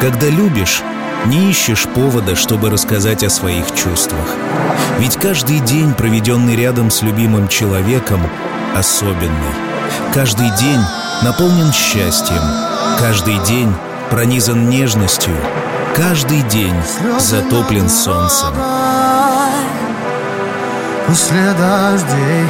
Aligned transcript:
Когда 0.00 0.28
любишь, 0.28 0.82
не 1.26 1.50
ищешь 1.50 1.88
повода, 1.88 2.36
чтобы 2.36 2.70
рассказать 2.70 3.24
о 3.24 3.30
своих 3.30 3.74
чувствах. 3.74 4.36
Ведь 5.00 5.16
каждый 5.16 5.58
день, 5.58 5.92
проведенный 5.92 6.54
рядом 6.54 6.92
с 6.92 7.02
любимым 7.02 7.48
человеком, 7.48 8.20
особенный. 8.76 9.54
Каждый 10.14 10.50
день 10.56 10.80
наполнен 11.22 11.72
счастьем. 11.72 12.42
Каждый 13.00 13.38
день 13.44 13.74
пронизан 14.10 14.70
нежностью. 14.70 15.34
Каждый 15.96 16.42
день 16.42 16.76
затоплен 17.18 17.88
солнцем. 17.88 18.54
После 21.08 21.54
дождей 21.58 22.46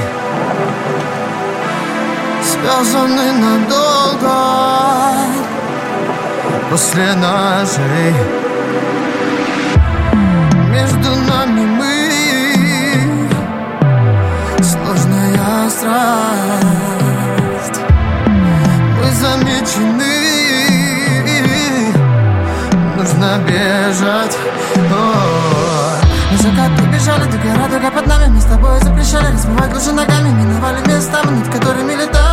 Связаны 2.42 3.32
надолго 3.32 5.17
После 6.70 7.14
ножей 7.14 8.14
Между 10.70 11.16
нами 11.16 11.64
мы. 11.64 13.28
Сложная 14.62 15.70
страсть. 15.70 16.20
Мы 18.98 19.10
замечены. 19.12 20.18
Нужно 22.96 23.38
бежать. 23.46 24.36
О, 24.92 25.96
На 26.30 26.36
закат 26.36 26.70
побежали 26.78 27.24
до 27.30 27.38
гора, 27.38 27.68
дуга 27.68 27.90
под 27.90 28.06
нами. 28.06 28.26
Мы 28.34 28.40
с 28.42 28.44
тобой 28.44 28.78
запрещали 28.82 29.32
разбивать 29.32 29.72
лучше 29.72 29.92
ногами. 29.92 30.28
Миновали 30.28 30.86
места, 30.86 31.22
над 31.24 31.48
которыми 31.48 31.92
летали 31.94 32.27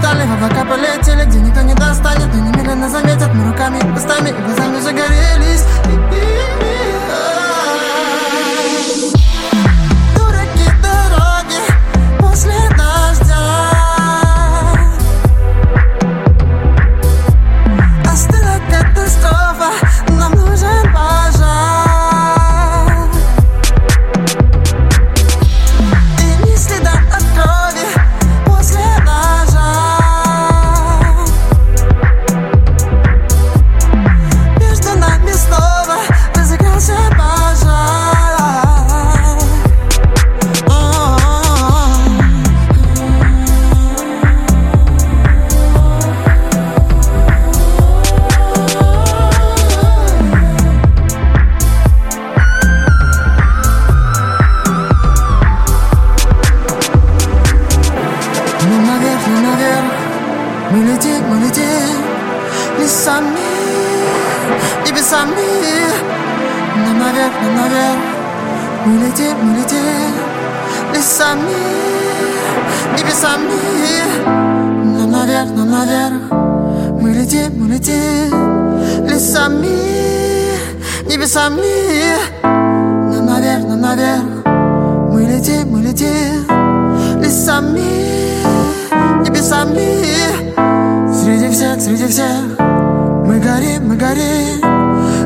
устали, 0.00 0.26
в 0.26 0.32
облака 0.32 0.64
полетели 0.64 1.24
Где 1.26 1.38
никто 1.40 1.62
не 1.62 1.74
достанет, 1.74 2.34
но 2.34 2.40
немедленно 2.40 2.88
заметят 2.88 3.32
Мы 3.34 3.50
руками, 3.50 3.78
устами 3.94 4.30
и 4.30 4.32
глазами 4.32 4.80
загорелись 4.80 5.64
Мы 60.70 60.84
летим, 60.84 61.24
мы 61.28 61.44
летим 61.44 61.64
Лесами, 62.78 63.26
небесами 64.86 65.34
Ну 66.76 66.94
наверх, 66.94 67.32
ну 67.42 67.60
наверх. 67.60 67.98
Мы 68.86 69.04
летим, 69.04 69.36
мы 69.42 69.58
летим 69.58 70.14
Лесами, 70.94 71.56
небесами 72.96 73.58
Ну 74.84 75.08
наверх, 75.08 75.48
ну 75.56 75.64
наверх. 75.64 76.30
Мы 77.00 77.10
летим, 77.14 77.50
мы 77.56 77.74
летим 77.74 79.08
Лесами, 79.08 79.76
небесами 81.04 82.14
Ну 82.44 83.22
наверх, 83.24 83.64
ну 83.66 83.76
наверх. 83.76 84.22
Мы 85.12 85.22
летим, 85.24 85.68
мы 85.68 85.80
летим 85.80 86.46
Лесами, 87.20 88.29
небесами. 89.24 90.04
Среди 91.12 91.48
всех, 91.50 91.80
среди 91.80 92.06
всех. 92.06 92.58
Мы 93.26 93.38
горим, 93.38 93.88
мы 93.88 93.96
горим 93.96 94.60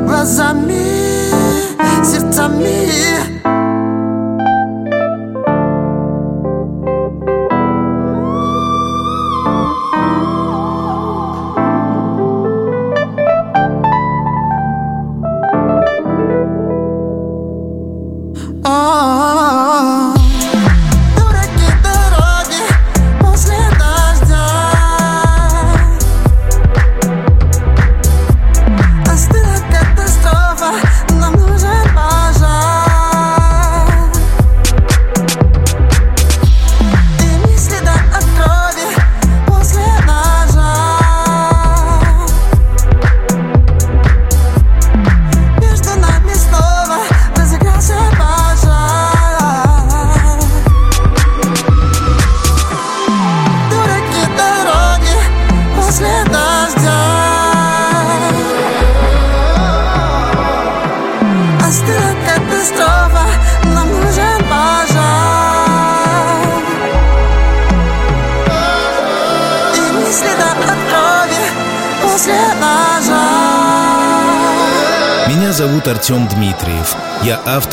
Глазами, 0.06 0.84
сердцами 2.04 3.23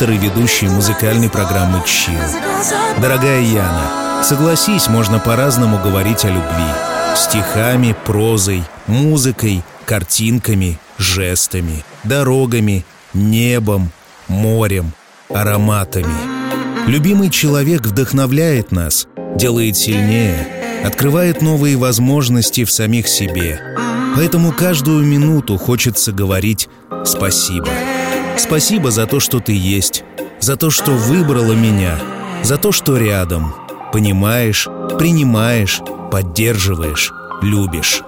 автор 0.02 0.16
и 0.16 0.18
ведущий 0.18 0.66
музыкальной 0.66 1.30
программы 1.30 1.80
«Чил». 1.86 2.18
Дорогая 3.00 3.40
Яна, 3.40 4.24
согласись, 4.24 4.88
можно 4.88 5.20
по-разному 5.20 5.78
говорить 5.78 6.24
о 6.24 6.28
любви. 6.28 7.14
Стихами, 7.14 7.94
прозой, 8.04 8.64
музыкой, 8.88 9.62
картинками, 9.84 10.80
жестами, 10.98 11.84
дорогами, 12.02 12.84
небом, 13.14 13.92
морем, 14.26 14.92
ароматами. 15.28 16.88
Любимый 16.88 17.30
человек 17.30 17.86
вдохновляет 17.86 18.72
нас, 18.72 19.06
делает 19.36 19.76
сильнее, 19.76 20.82
открывает 20.84 21.42
новые 21.42 21.76
возможности 21.76 22.64
в 22.64 22.72
самих 22.72 23.06
себе. 23.06 23.60
Поэтому 24.16 24.50
каждую 24.50 25.06
минуту 25.06 25.58
хочется 25.58 26.10
говорить 26.10 26.68
«спасибо». 27.04 27.68
Спасибо 28.36 28.90
за 28.90 29.06
то, 29.06 29.20
что 29.20 29.40
ты 29.40 29.52
есть, 29.52 30.04
за 30.40 30.56
то, 30.56 30.70
что 30.70 30.92
выбрала 30.92 31.52
меня, 31.52 31.98
за 32.42 32.58
то, 32.58 32.72
что 32.72 32.96
рядом. 32.96 33.54
Понимаешь, 33.92 34.68
принимаешь, 34.98 35.80
поддерживаешь, 36.10 37.12
любишь. 37.42 38.02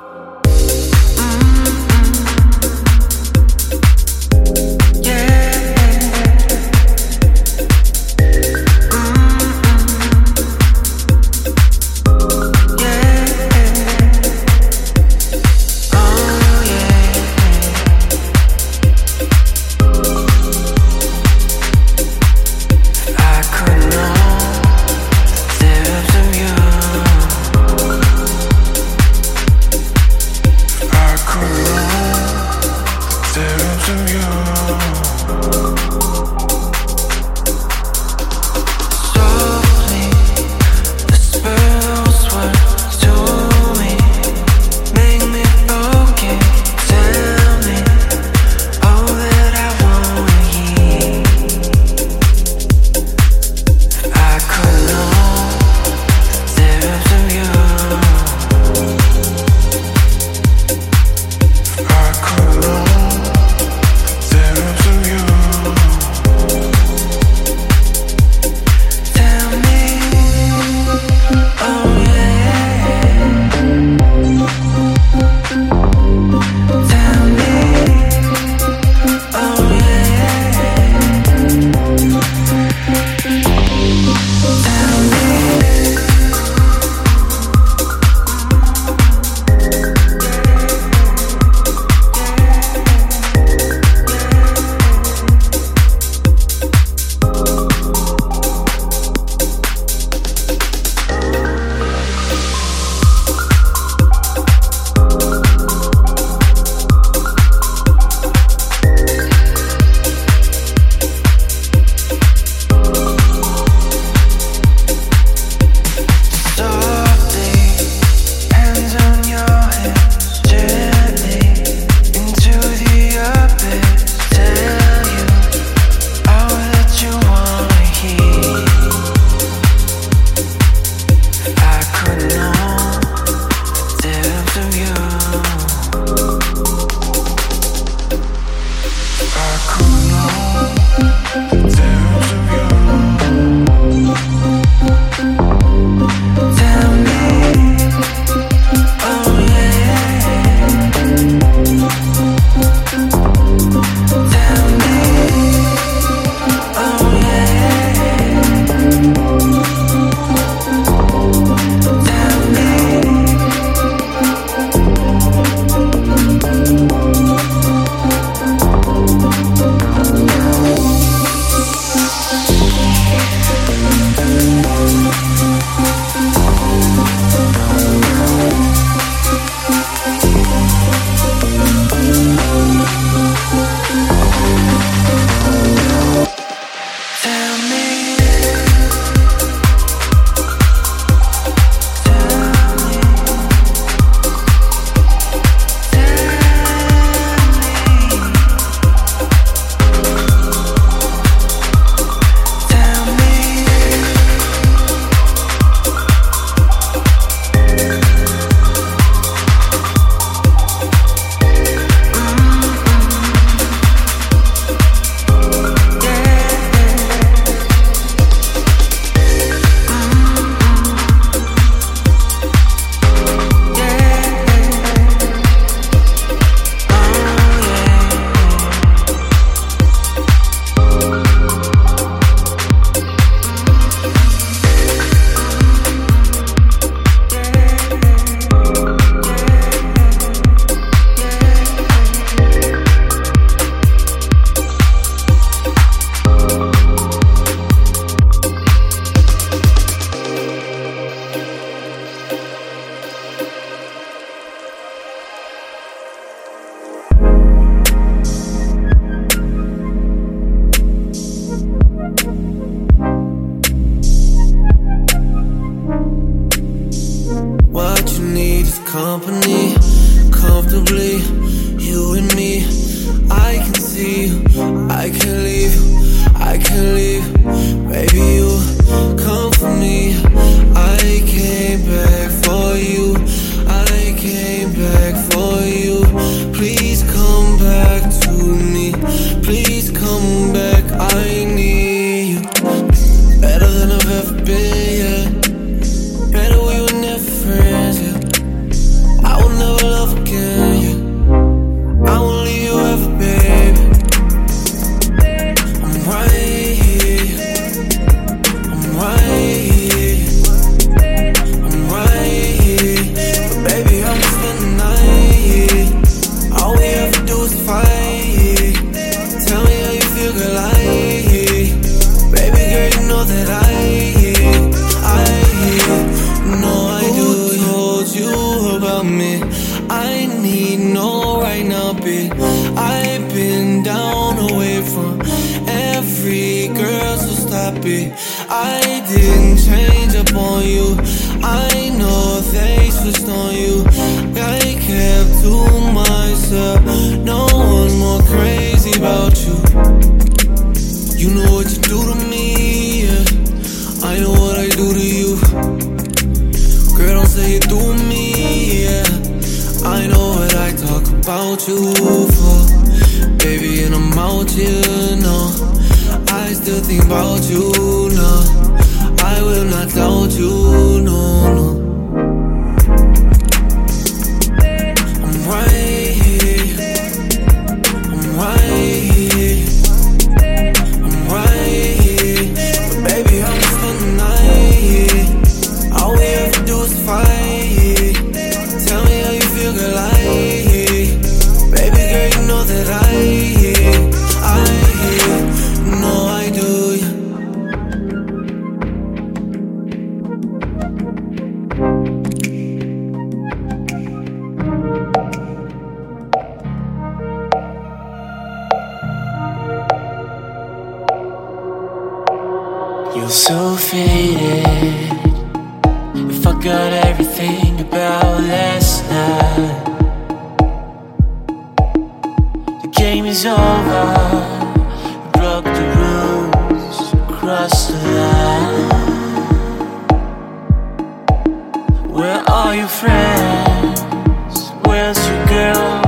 Where's 434.95 435.27
your 435.27 435.47
girl? 435.47 436.03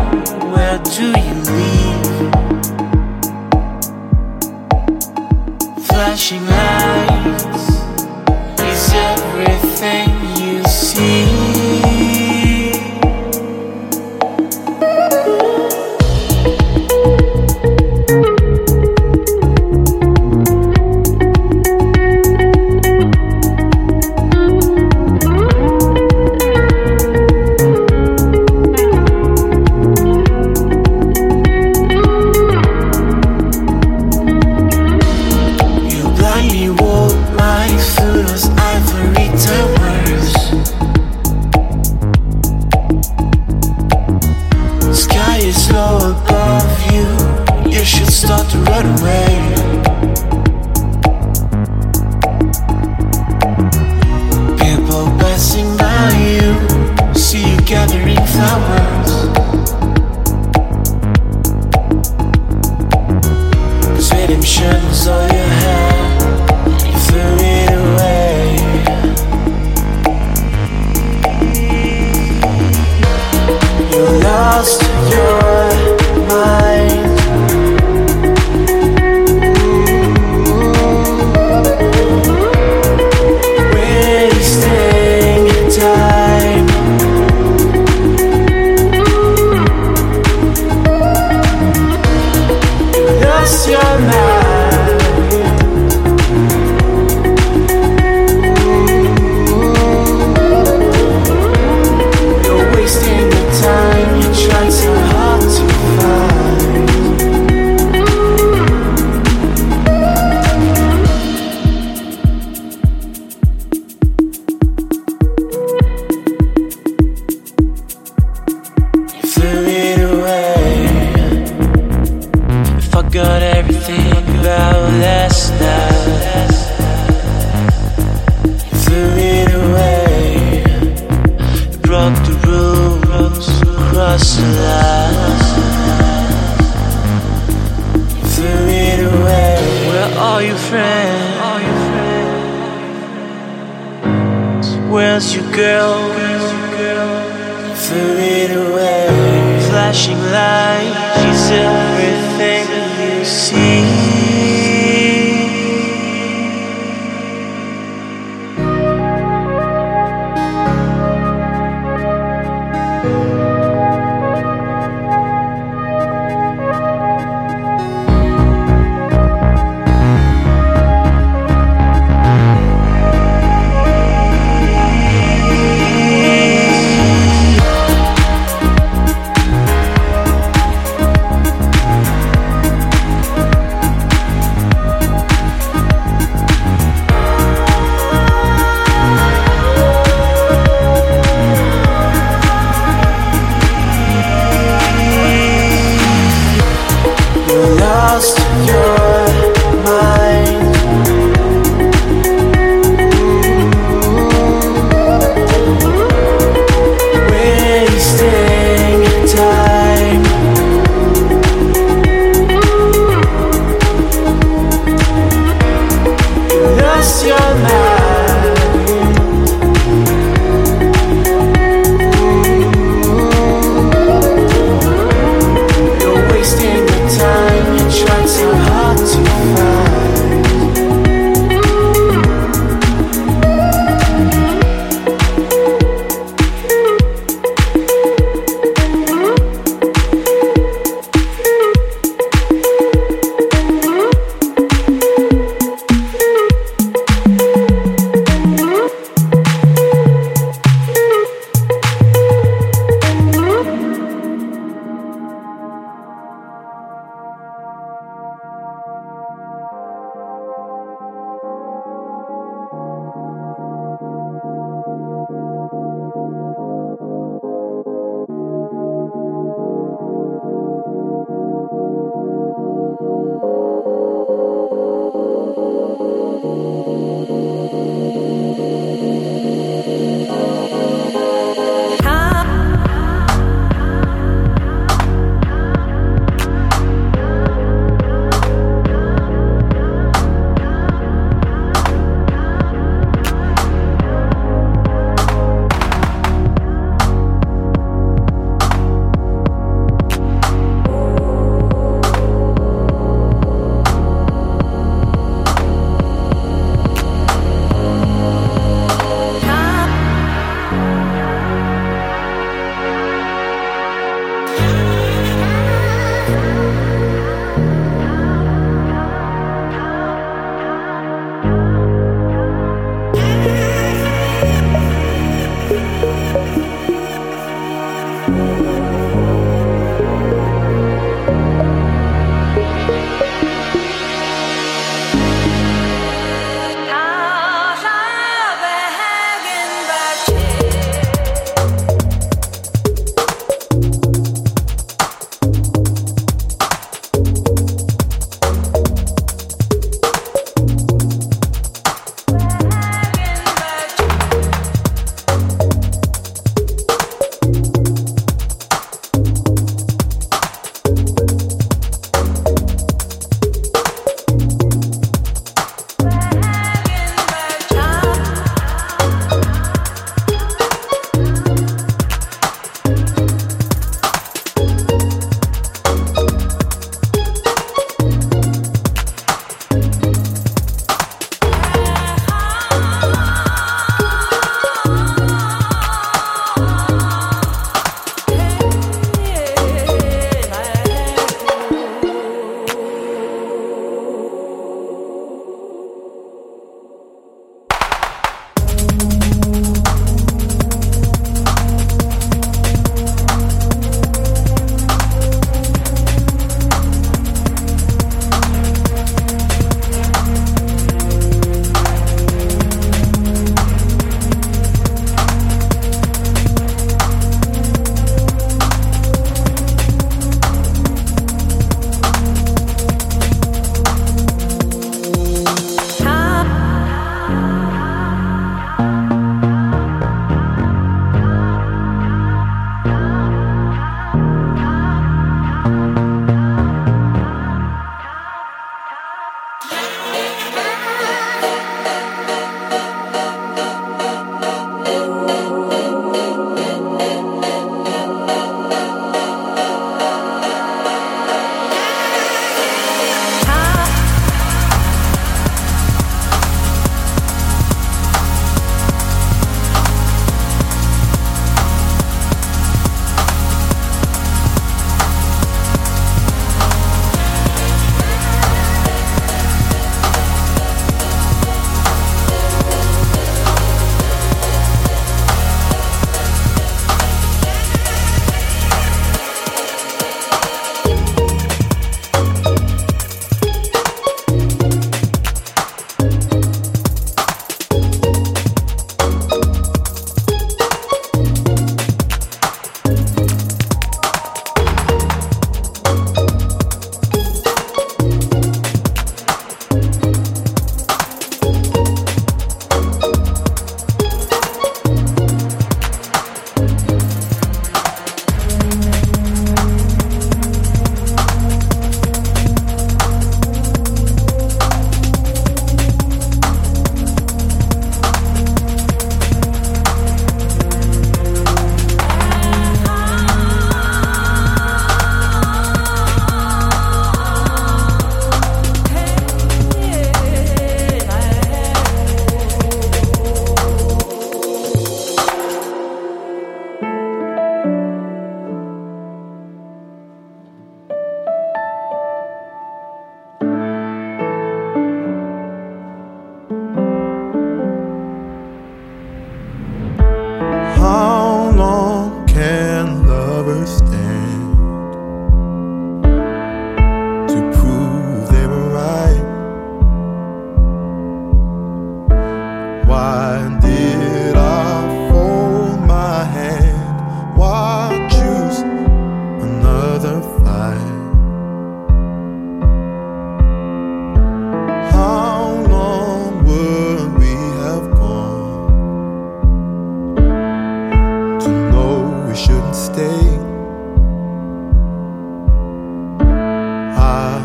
Where 0.53 0.79
do 0.79 1.07
you 1.09 1.35
leave? 1.51 2.07
Flashing 5.89 6.47
lights 6.47 7.06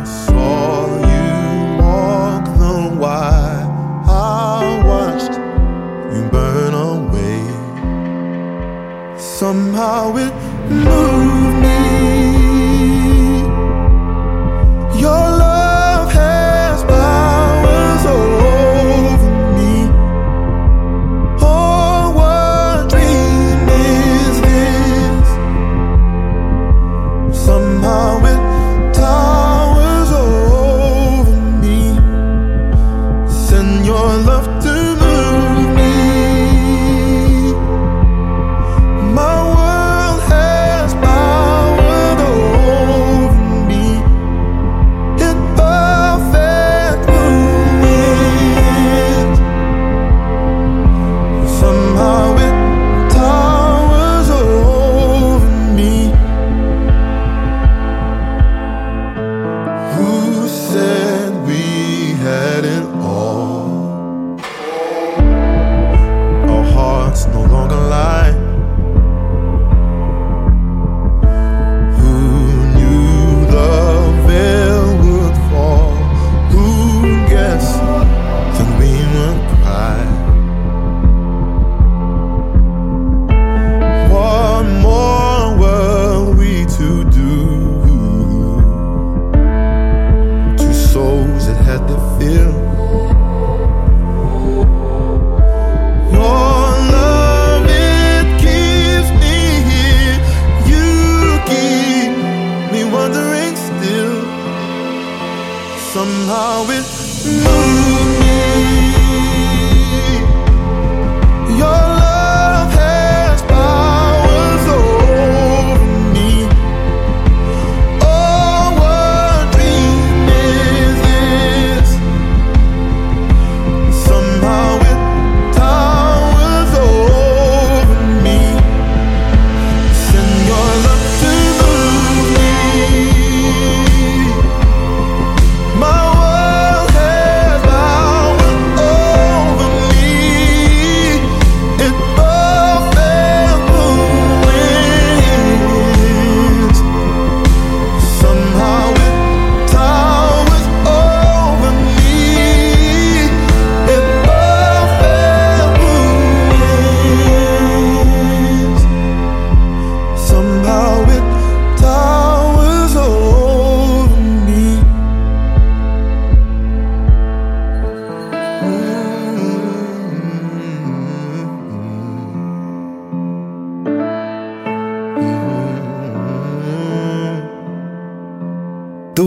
saw 0.05 0.80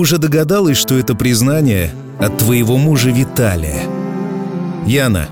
уже 0.04 0.18
догадалась, 0.18 0.76
что 0.76 0.98
это 0.98 1.14
признание 1.14 1.90
от 2.18 2.36
твоего 2.36 2.76
мужа 2.76 3.08
Виталия. 3.08 3.84
Яна, 4.86 5.28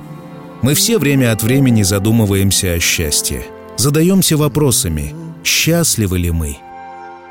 мы 0.63 0.73
все 0.73 0.97
время 0.97 1.31
от 1.31 1.43
времени 1.43 1.83
задумываемся 1.83 2.73
о 2.73 2.81
счастье. 2.81 3.43
Задаемся 3.77 4.39
вопросами, 4.39 5.15
счастливы 5.45 6.19
ли 6.19 6.31
мы? 6.31 6.57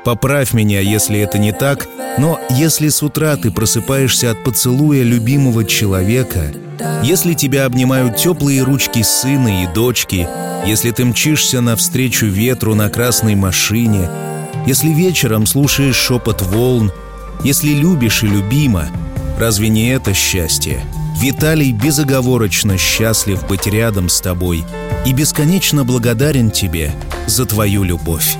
Поправь 0.04 0.52
меня, 0.52 0.78
если 0.78 1.18
это 1.18 1.38
не 1.38 1.50
так, 1.50 1.88
но 2.16 2.38
если 2.48 2.88
с 2.88 3.02
утра 3.02 3.34
ты 3.34 3.50
просыпаешься 3.50 4.30
от 4.30 4.44
поцелуя 4.44 5.02
любимого 5.02 5.64
человека, 5.64 6.52
если 7.02 7.34
тебя 7.34 7.64
обнимают 7.64 8.18
теплые 8.18 8.62
ручки 8.62 9.02
сына 9.02 9.64
и 9.64 9.74
дочки, 9.74 10.28
если 10.64 10.92
ты 10.92 11.04
мчишься 11.04 11.60
навстречу 11.60 12.26
ветру 12.26 12.76
на 12.76 12.88
красной 12.88 13.34
машине, 13.34 14.08
если 14.64 14.90
вечером 14.90 15.46
слушаешь 15.46 15.96
шепот 15.96 16.40
волн, 16.42 16.92
если 17.44 17.70
любишь 17.70 18.22
и 18.22 18.26
любима, 18.26 18.88
разве 19.38 19.68
не 19.68 19.90
это 19.90 20.14
счастье? 20.14 20.84
Виталий 21.18 21.72
безоговорочно 21.72 22.78
счастлив 22.78 23.46
быть 23.46 23.66
рядом 23.66 24.08
с 24.08 24.20
тобой 24.20 24.64
и 25.06 25.12
бесконечно 25.12 25.84
благодарен 25.84 26.50
тебе 26.50 26.92
за 27.26 27.46
твою 27.46 27.84
любовь. 27.84 28.36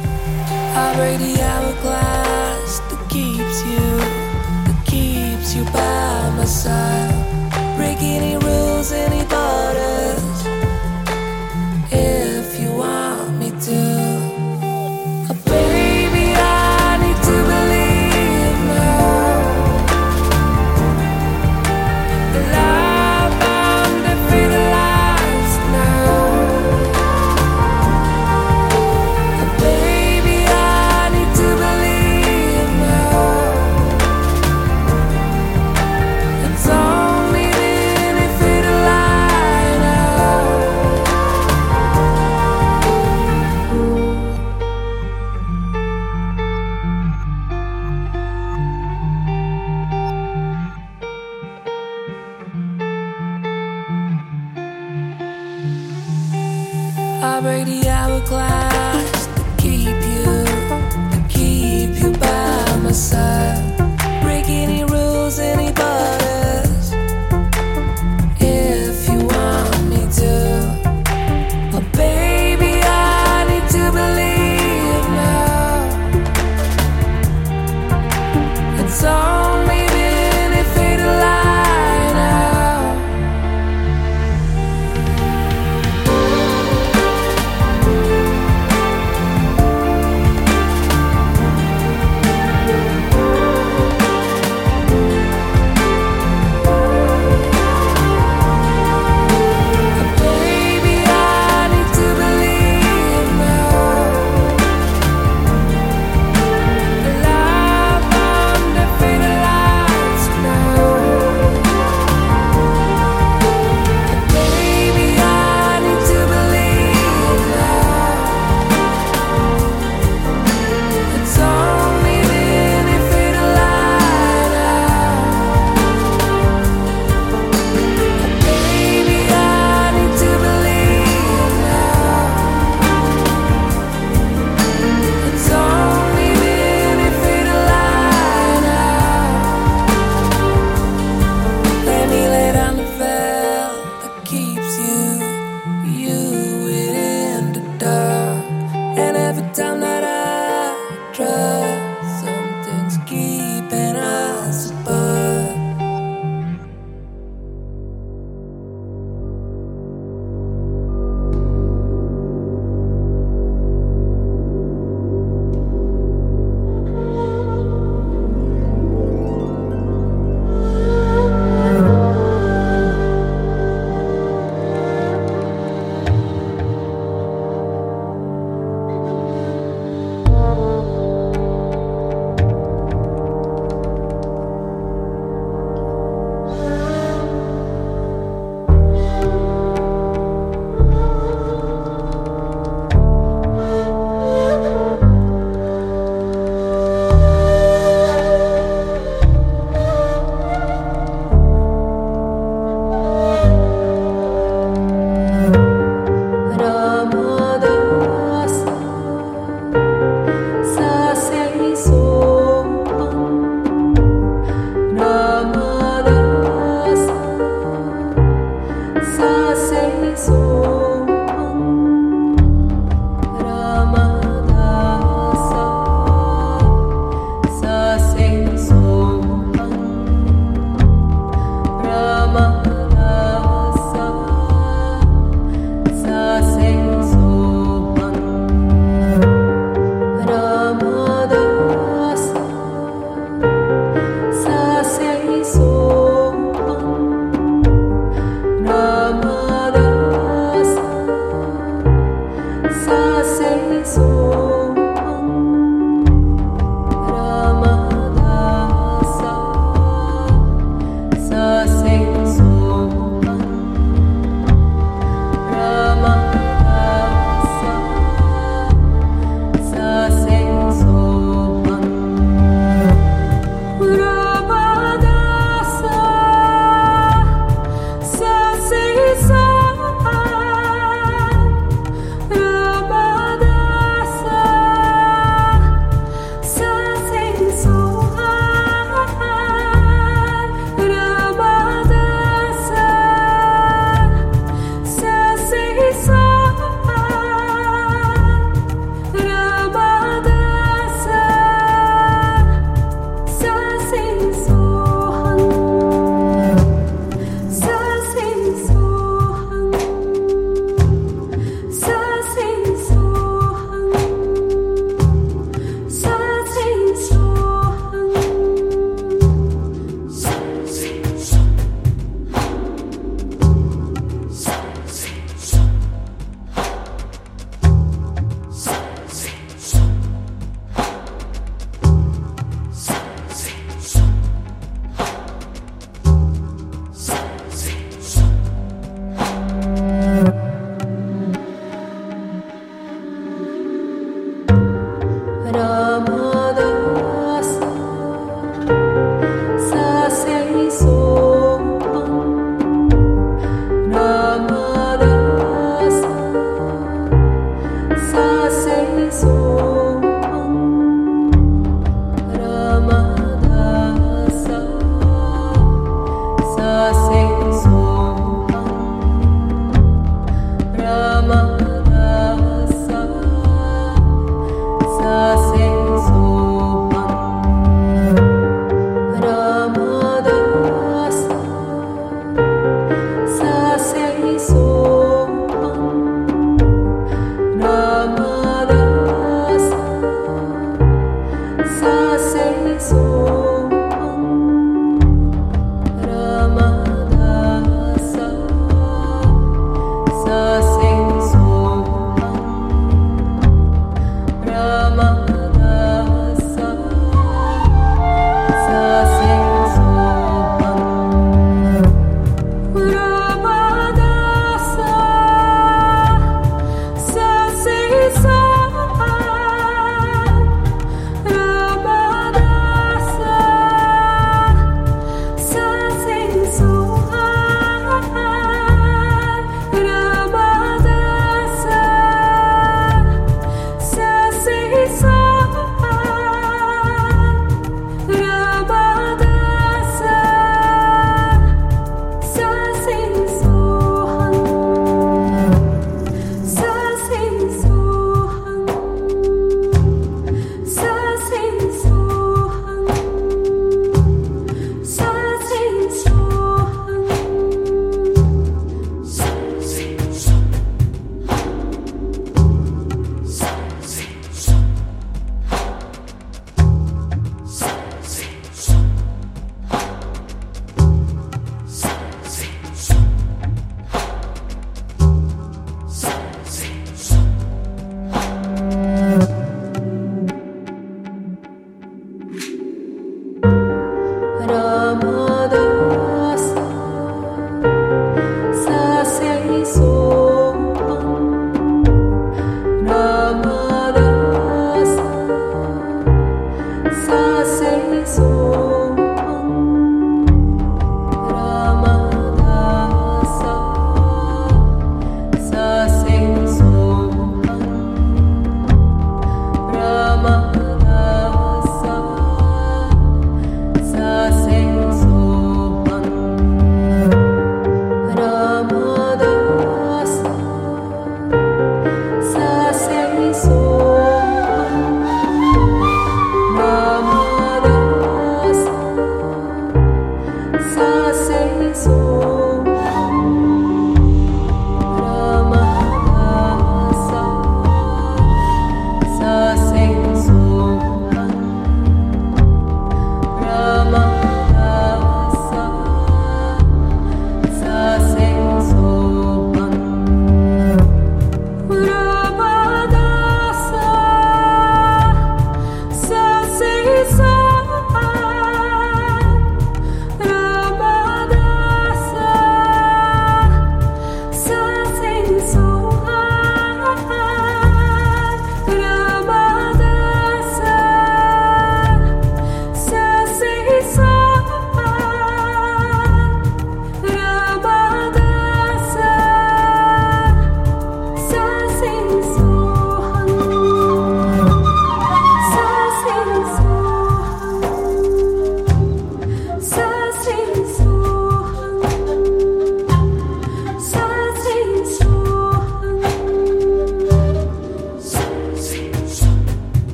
breaking 7.77 8.23
any 8.23 8.37
rules, 8.37 8.93
any 8.93 9.22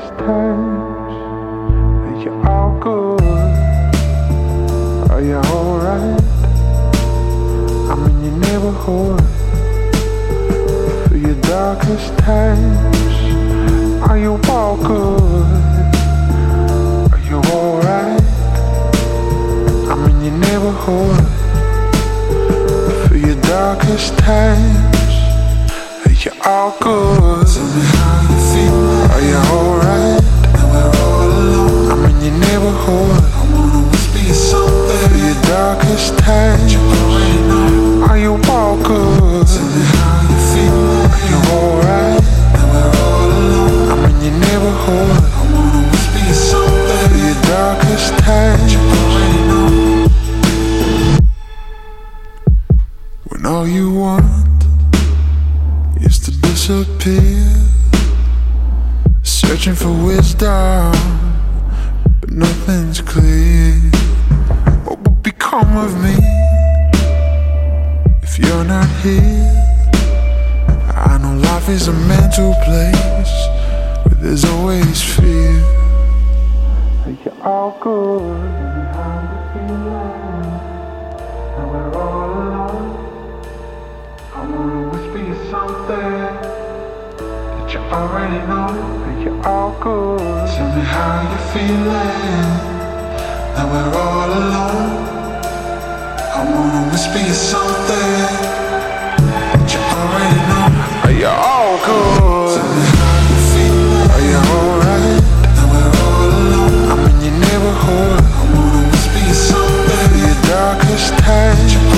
this 0.00 0.10
time. 0.18 0.39
Is 71.70 71.86
a 71.86 71.92
mental 71.92 72.52
place 72.64 73.34
where 74.02 74.16
there's 74.18 74.44
always 74.44 75.00
fear. 75.14 75.62
Are 77.04 77.14
you 77.24 77.32
all 77.44 77.78
good? 77.80 78.40
How 78.96 79.22
you 79.30 79.38
feeling? 79.52 80.50
Now 81.54 81.66
we're 81.70 81.94
all 81.94 82.30
alone. 82.42 82.88
I 84.34 84.40
wanna 84.50 84.88
whisper 84.90 85.22
you 85.28 85.36
something 85.52 86.20
that 87.54 87.72
you 87.72 87.80
already 87.98 88.40
know. 88.50 88.70
Are 89.06 89.22
you're 89.22 89.46
all 89.46 89.72
good? 89.80 90.48
Tell 90.50 90.70
me 90.74 90.82
how 90.82 91.22
you're 91.30 91.46
feeling. 91.54 92.48
Now 93.54 93.66
we're 93.72 93.92
all 94.04 94.30
alone. 94.40 94.90
I 96.34 96.40
wanna 96.52 96.90
whisper 96.90 97.18
you 97.18 97.34
something 97.34 98.69
last 111.00 111.18
time. 111.24 111.89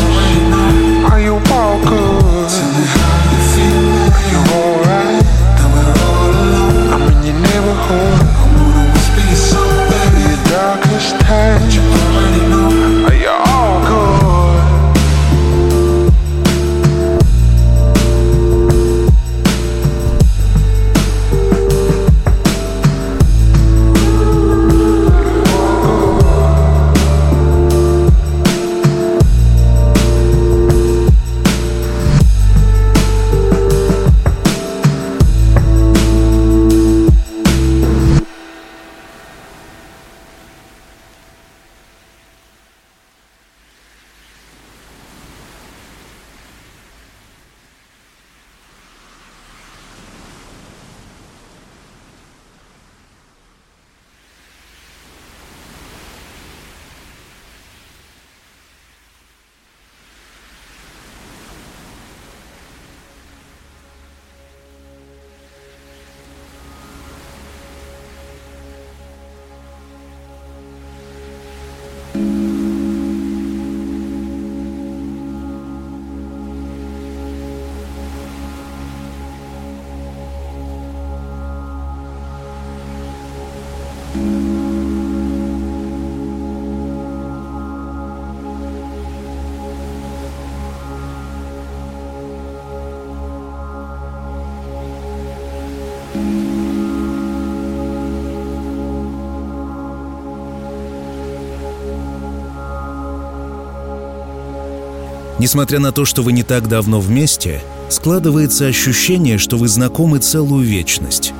Несмотря 105.43 105.81
на 105.81 105.91
то, 105.91 106.05
что 106.05 106.23
вы 106.23 106.31
не 106.31 106.45
так 106.45 106.69
давно 106.69 107.01
вместе, 107.01 107.61
складывается 107.89 108.67
ощущение, 108.67 109.39
что 109.39 109.57
вы 109.57 109.67
знакомы 109.67 110.21
целую 110.21 110.65
вечность. 110.65 111.33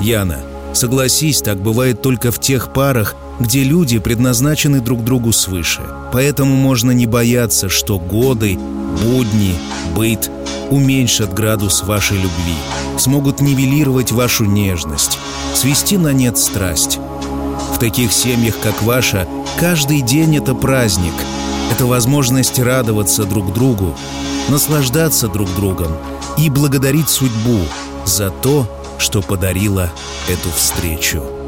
Яна, 0.00 0.38
согласись, 0.72 1.42
так 1.42 1.60
бывает 1.60 2.00
только 2.00 2.30
в 2.30 2.38
тех 2.38 2.72
парах, 2.72 3.16
где 3.40 3.64
люди 3.64 3.98
предназначены 3.98 4.80
друг 4.80 5.02
другу 5.02 5.32
свыше. 5.32 5.80
Поэтому 6.12 6.54
можно 6.54 6.92
не 6.92 7.06
бояться, 7.06 7.68
что 7.68 7.98
годы, 7.98 8.56
будни, 9.02 9.56
быт 9.96 10.30
уменьшат 10.70 11.34
градус 11.34 11.82
вашей 11.82 12.18
любви, 12.18 12.54
смогут 12.98 13.40
нивелировать 13.40 14.12
вашу 14.12 14.44
нежность, 14.44 15.18
свести 15.56 15.98
на 15.98 16.12
нет 16.12 16.38
страсть. 16.38 17.00
В 17.74 17.80
таких 17.80 18.12
семьях, 18.12 18.54
как 18.62 18.80
ваша, 18.84 19.26
каждый 19.58 20.02
день— 20.02 20.36
это 20.38 20.54
праздник. 20.54 21.14
Это 21.80 21.86
возможность 21.86 22.58
радоваться 22.58 23.24
друг 23.24 23.54
другу, 23.54 23.96
наслаждаться 24.50 25.28
друг 25.28 25.48
другом 25.54 25.96
и 26.36 26.50
благодарить 26.50 27.08
судьбу 27.08 27.58
за 28.04 28.28
то, 28.28 28.66
что 28.98 29.22
подарила 29.22 29.90
эту 30.28 30.50
встречу. 30.50 31.39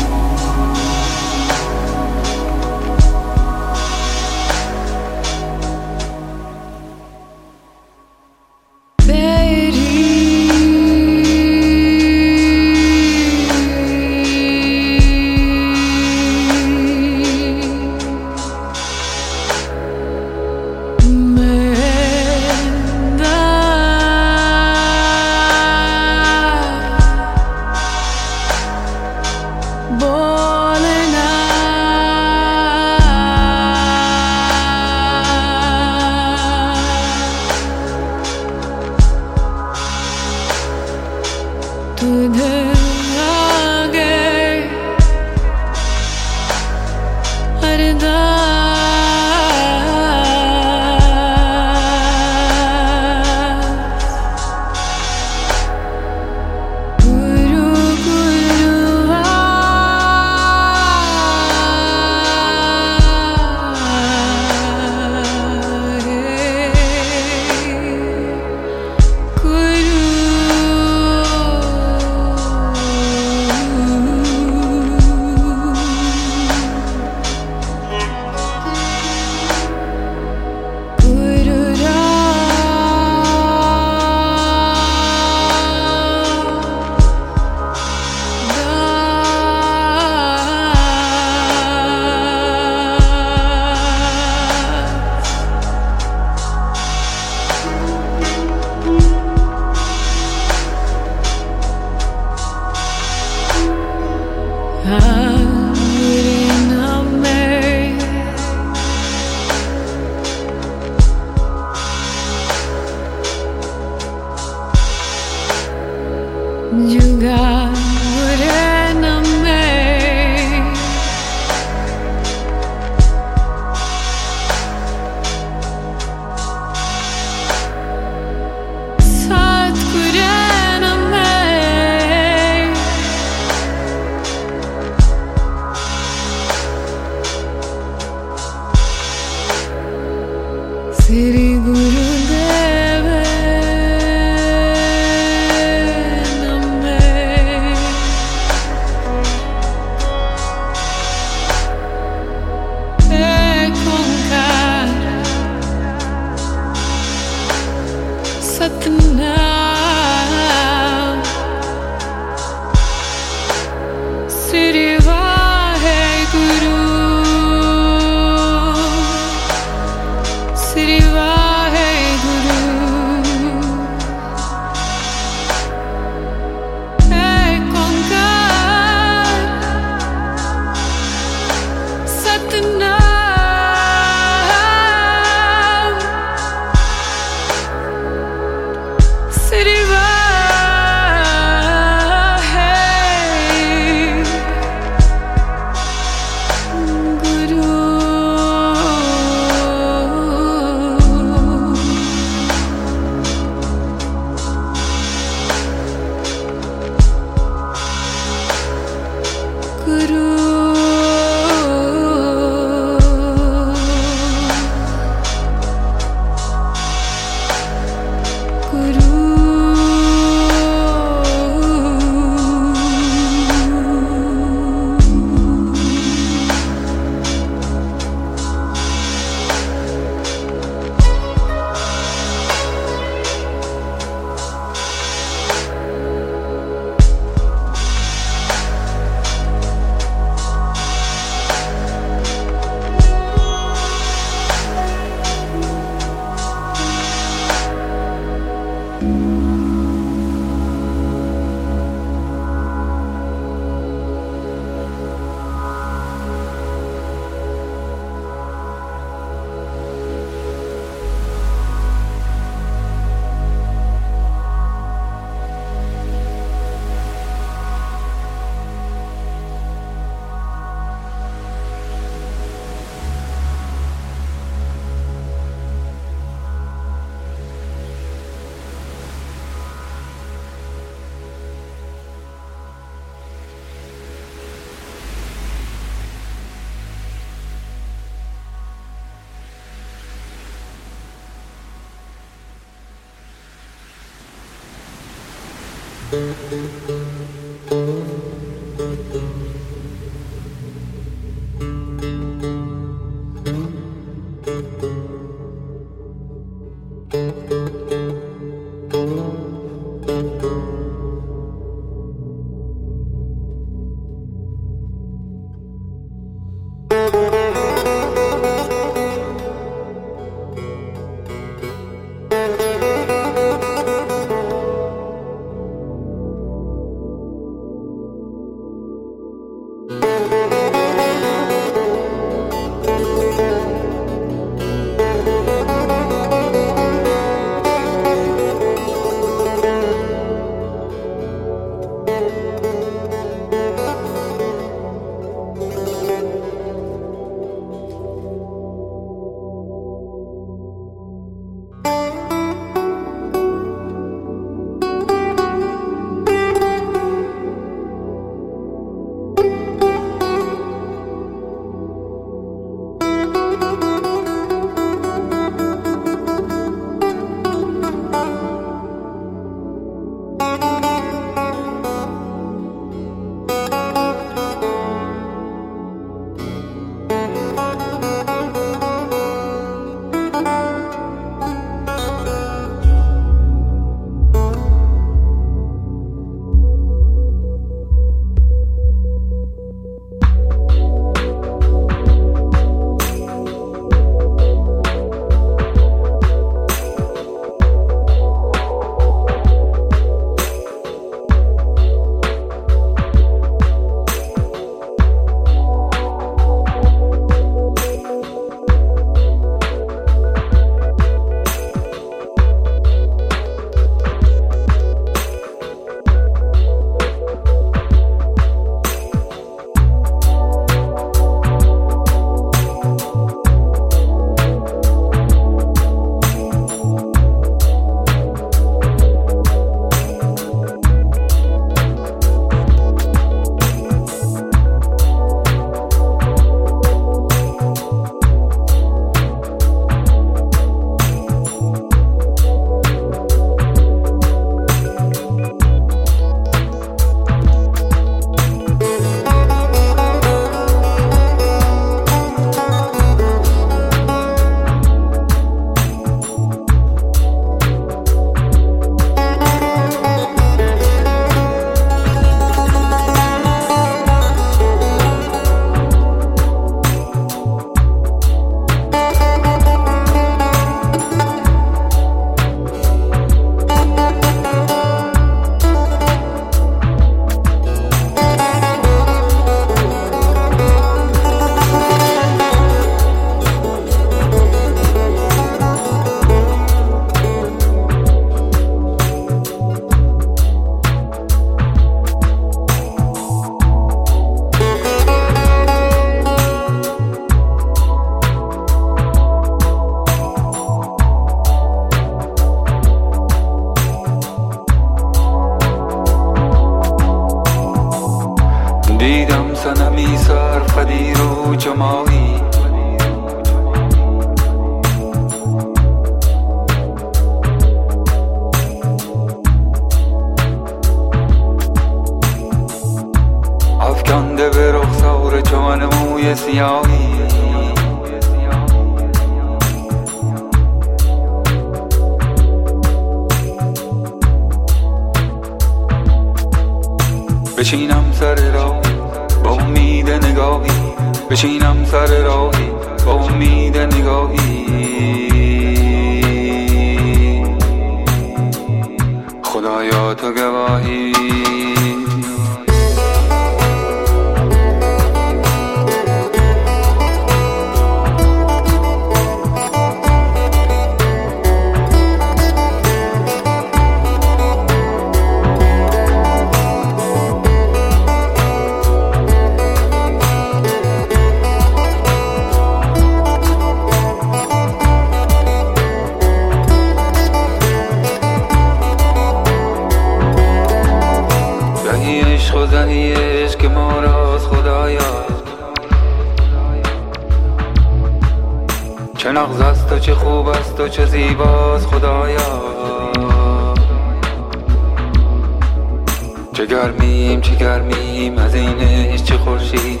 بودیم 598.28 598.44
از 598.44 598.54
این 598.54 599.16
چه 599.16 599.36
خورشید. 599.36 600.00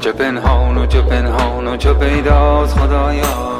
چه 0.00 0.12
پنهان 0.12 0.78
و 0.78 0.86
چه 0.86 1.02
پنهان 1.02 1.66
و 1.66 1.76
چه 1.76 1.92
پیداز 1.92 2.74
خدایا. 2.74 3.55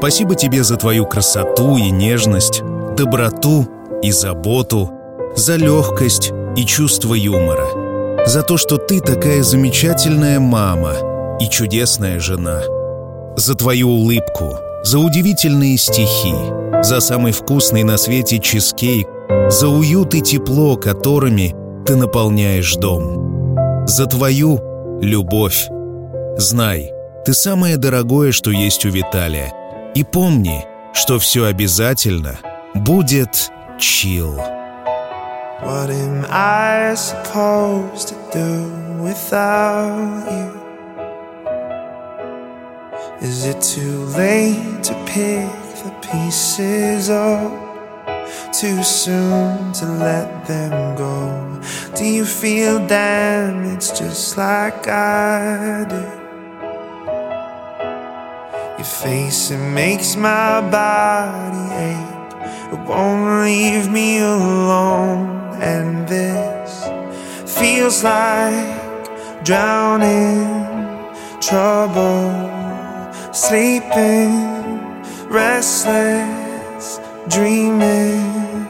Спасибо 0.00 0.34
тебе 0.34 0.64
за 0.64 0.78
твою 0.78 1.04
красоту 1.04 1.76
и 1.76 1.90
нежность, 1.90 2.62
доброту 2.96 3.68
и 4.02 4.10
заботу, 4.12 4.90
за 5.36 5.56
легкость 5.56 6.32
и 6.56 6.64
чувство 6.64 7.12
юмора, 7.12 7.66
за 8.26 8.42
то, 8.42 8.56
что 8.56 8.78
ты 8.78 9.00
такая 9.00 9.42
замечательная 9.42 10.40
мама 10.40 10.94
и 11.38 11.50
чудесная 11.50 12.18
жена, 12.18 12.62
за 13.36 13.54
твою 13.54 13.90
улыбку, 13.90 14.56
за 14.82 14.98
удивительные 14.98 15.76
стихи, 15.76 16.34
за 16.82 17.00
самый 17.00 17.32
вкусный 17.32 17.82
на 17.82 17.98
свете 17.98 18.38
чизкейк, 18.38 19.06
за 19.50 19.68
уют 19.68 20.14
и 20.14 20.22
тепло, 20.22 20.76
которыми 20.76 21.54
ты 21.84 21.96
наполняешь 21.96 22.74
дом, 22.76 23.84
за 23.86 24.06
твою 24.06 24.98
любовь. 25.02 25.68
Знай, 26.38 26.90
ты 27.26 27.34
самое 27.34 27.76
дорогое, 27.76 28.32
что 28.32 28.50
есть 28.50 28.86
у 28.86 28.88
Виталия. 28.88 29.59
И 29.94 30.04
помни, 30.04 30.64
что 30.92 31.18
все 31.18 31.46
обязательно 31.46 32.36
будет 32.74 33.50
чил. 33.78 34.36
What 35.62 35.90
am 35.90 36.24
I 36.30 36.94
supposed 36.94 38.08
to 38.08 38.14
do 38.32 39.02
without 39.02 40.26
you? 40.30 40.60
Is 43.20 43.44
it 43.44 43.60
too 43.60 44.06
late 44.16 44.82
to 44.84 44.94
pick 45.04 45.50
the 45.84 45.92
pieces 46.00 47.10
up? 47.10 47.52
Too 48.52 48.82
soon 48.82 49.72
to 49.72 49.86
let 49.98 50.46
them 50.46 50.96
go? 50.96 51.60
Do 51.96 52.04
you 52.04 52.24
feel 52.24 52.78
damaged 52.86 53.96
just 53.96 54.38
like 54.38 54.88
I 54.88 55.84
do? 55.88 56.19
Face, 59.02 59.50
it 59.50 59.56
makes 59.56 60.14
my 60.14 60.60
body 60.60 61.74
ache. 61.88 62.34
It 62.70 62.80
won't 62.86 63.44
leave 63.46 63.90
me 63.90 64.18
alone. 64.18 65.56
And 65.62 66.06
this 66.06 66.84
feels 67.58 68.04
like 68.04 69.42
drowning, 69.42 70.44
trouble, 71.40 72.28
sleeping, 73.32 74.32
restless, 75.30 77.00
dreaming. 77.28 78.68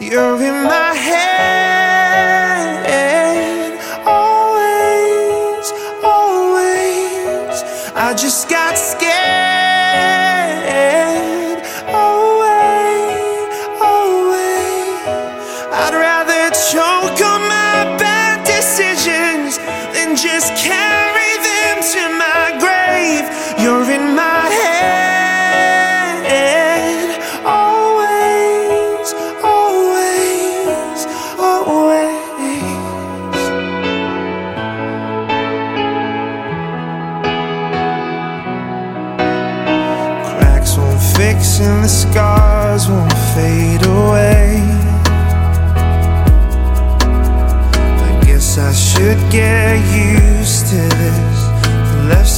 You're 0.00 0.42
in 0.42 0.64
my 0.64 0.94
head, 0.94 1.63
sky 8.44 8.73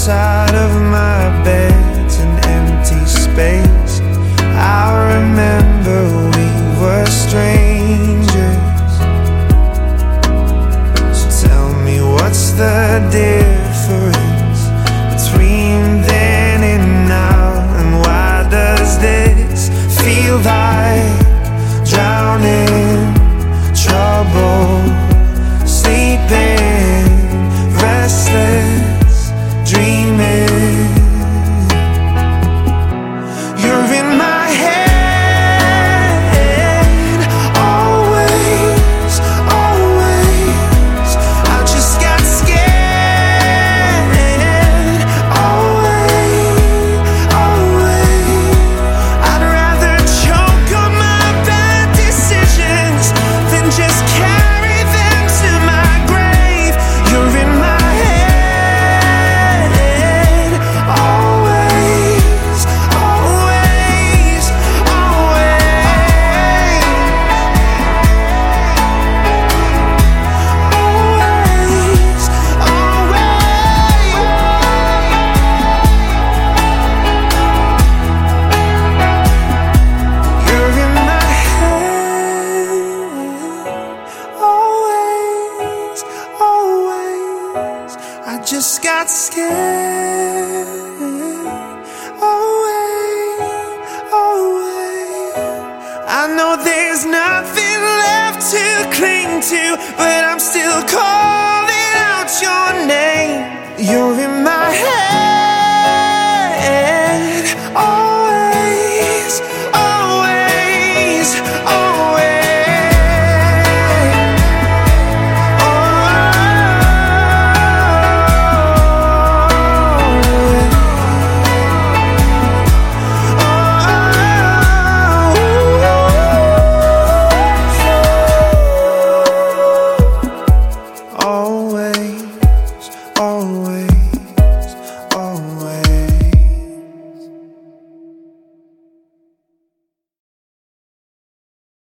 side 0.06 0.54
of 0.54 0.72
my 0.82 1.24
bed's 1.42 2.18
an 2.18 2.34
empty 2.46 3.04
space. 3.06 3.94
I 4.54 4.86
remember 5.14 5.98
we 6.36 6.48
were 6.80 7.06
strangers. 7.06 8.92
So 11.18 11.48
tell 11.48 11.70
me 11.82 11.96
what's 12.14 12.52
the 12.52 13.02
difference 13.10 14.60
between 15.10 15.82
then 16.06 16.62
and 16.74 17.08
now? 17.08 17.48
And 17.78 17.90
why 18.04 18.48
does 18.48 19.00
this 19.00 19.70
feel 20.00 20.36
like 20.54 21.18
drowning, 21.90 22.75